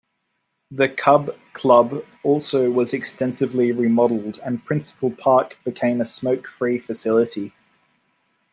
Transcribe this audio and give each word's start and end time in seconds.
The 0.71 0.89
Cub 0.89 1.29
Club 1.53 2.03
also 2.23 2.71
was 2.71 2.91
extensively 2.91 3.71
remodeled 3.71 4.39
and 4.39 4.65
Principal 4.65 5.11
Park 5.11 5.59
became 5.63 6.01
a 6.01 6.07
smoke-free 6.07 6.79
facility. 6.79 7.53